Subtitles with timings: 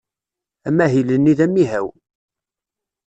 [0.67, 1.87] Amahil-nni d amihaw.